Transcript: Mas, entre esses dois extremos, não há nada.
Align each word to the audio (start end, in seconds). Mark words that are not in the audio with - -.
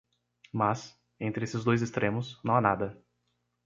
Mas, 0.51 0.99
entre 1.19 1.43
esses 1.43 1.63
dois 1.63 1.83
extremos, 1.83 2.41
não 2.43 2.55
há 2.55 2.59
nada. 2.61 2.99